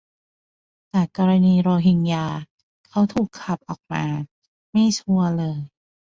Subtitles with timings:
[0.89, 2.25] แต่กรณีโรฮิงญา
[2.87, 4.03] เขา 'ถูกขับ' ออกมา-
[4.71, 5.57] ไม่ชัวร์เลย